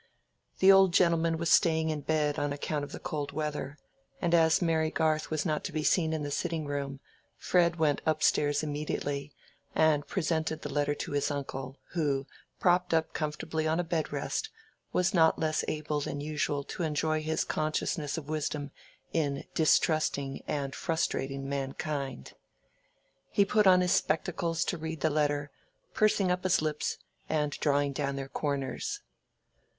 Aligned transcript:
The 0.57 0.71
old 0.71 0.93
gentleman 0.93 1.37
was 1.37 1.51
staying 1.51 1.91
in 1.91 2.01
bed 2.01 2.39
on 2.39 2.51
account 2.51 2.83
of 2.83 2.91
the 2.91 2.97
cold 2.99 3.33
weather, 3.33 3.77
and 4.19 4.33
as 4.33 4.59
Mary 4.59 4.89
Garth 4.89 5.29
was 5.29 5.45
not 5.45 5.63
to 5.65 5.71
be 5.71 5.83
seen 5.83 6.11
in 6.11 6.23
the 6.23 6.31
sitting 6.31 6.65
room, 6.65 6.99
Fred 7.37 7.75
went 7.75 8.01
up 8.03 8.23
stairs 8.23 8.63
immediately 8.63 9.31
and 9.75 10.07
presented 10.07 10.63
the 10.63 10.73
letter 10.73 10.95
to 10.95 11.11
his 11.11 11.29
uncle, 11.29 11.77
who, 11.91 12.25
propped 12.59 12.95
up 12.95 13.13
comfortably 13.13 13.67
on 13.67 13.79
a 13.79 13.83
bed 13.83 14.11
rest, 14.11 14.49
was 14.91 15.13
not 15.13 15.37
less 15.37 15.63
able 15.67 16.01
than 16.01 16.19
usual 16.19 16.63
to 16.63 16.81
enjoy 16.81 17.21
his 17.21 17.43
consciousness 17.43 18.17
of 18.17 18.27
wisdom 18.27 18.71
in 19.13 19.43
distrusting 19.53 20.41
and 20.47 20.73
frustrating 20.73 21.47
mankind. 21.47 22.33
He 23.29 23.45
put 23.45 23.67
on 23.67 23.81
his 23.81 23.91
spectacles 23.91 24.65
to 24.65 24.79
read 24.79 25.01
the 25.01 25.11
letter, 25.11 25.51
pursing 25.93 26.31
up 26.31 26.43
his 26.43 26.59
lips 26.59 26.97
and 27.29 27.51
drawing 27.59 27.93
down 27.93 28.15
their 28.15 28.29
corners. 28.29 29.01